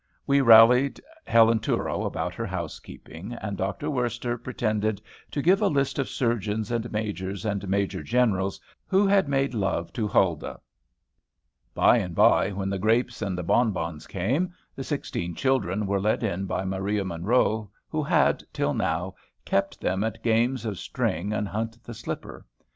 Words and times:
We 0.25 0.41
rallied 0.41 0.99
Helen 1.27 1.59
Touro 1.59 2.07
about 2.07 2.33
her 2.33 2.47
housekeeping; 2.47 3.33
and 3.33 3.55
Dr. 3.55 3.87
Worster 3.87 4.35
pretended 4.35 4.99
to 5.29 5.43
give 5.43 5.61
a 5.61 5.67
list 5.67 5.99
of 5.99 6.09
Surgeons 6.09 6.71
and 6.71 6.91
Majors 6.91 7.45
and 7.45 7.69
Major 7.69 8.01
Generals 8.01 8.59
who 8.87 9.05
had 9.05 9.29
made 9.29 9.53
love 9.53 9.93
to 9.93 10.07
Huldah. 10.07 10.59
By 11.75 11.97
and 11.97 12.15
by, 12.15 12.49
when 12.49 12.71
the 12.71 12.79
grapes 12.79 13.21
and 13.21 13.37
the 13.37 13.43
bonbons 13.43 14.07
came, 14.07 14.51
the 14.75 14.83
sixteen 14.83 15.35
children 15.35 15.85
were 15.85 16.01
led 16.01 16.23
in 16.23 16.45
by 16.47 16.65
Maria 16.65 17.05
Munro, 17.05 17.69
who 17.87 18.01
had, 18.01 18.43
till 18.51 18.73
now, 18.73 19.13
kept 19.45 19.79
them 19.79 20.03
at 20.03 20.23
games 20.23 20.65
of 20.65 20.79
string 20.79 21.31
and 21.31 21.47
hunt 21.47 21.77
the 21.83 21.93
slipper. 21.93 22.43